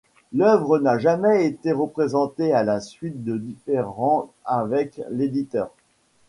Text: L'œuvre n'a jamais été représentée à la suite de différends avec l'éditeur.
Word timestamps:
L'œuvre 0.33 0.79
n'a 0.79 0.97
jamais 0.97 1.45
été 1.45 1.71
représentée 1.71 2.53
à 2.53 2.63
la 2.63 2.79
suite 2.79 3.23
de 3.23 3.37
différends 3.37 4.33
avec 4.45 4.99
l'éditeur. 5.11 5.69